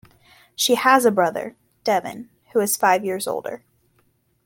She 0.55 0.73
has 0.73 1.05
a 1.05 1.11
brother, 1.11 1.55
Devin, 1.83 2.31
who 2.53 2.59
is 2.59 2.75
five 2.75 3.05
years 3.05 3.27
older. 3.27 3.61